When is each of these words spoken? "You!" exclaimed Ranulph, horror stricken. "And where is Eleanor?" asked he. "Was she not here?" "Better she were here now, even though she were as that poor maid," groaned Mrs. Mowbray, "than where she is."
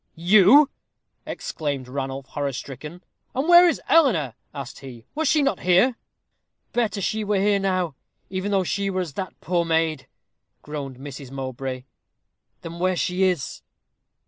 "You!" 0.15 0.71
exclaimed 1.27 1.87
Ranulph, 1.87 2.25
horror 2.29 2.53
stricken. 2.53 3.03
"And 3.35 3.47
where 3.47 3.69
is 3.69 3.79
Eleanor?" 3.87 4.33
asked 4.51 4.79
he. 4.79 5.05
"Was 5.13 5.27
she 5.27 5.43
not 5.43 5.59
here?" 5.59 5.95
"Better 6.73 7.01
she 7.01 7.23
were 7.23 7.37
here 7.37 7.59
now, 7.59 7.93
even 8.27 8.49
though 8.49 8.63
she 8.63 8.89
were 8.89 9.01
as 9.01 9.13
that 9.13 9.39
poor 9.41 9.63
maid," 9.63 10.07
groaned 10.63 10.97
Mrs. 10.97 11.29
Mowbray, 11.29 11.83
"than 12.61 12.79
where 12.79 12.95
she 12.95 13.21
is." 13.25 13.61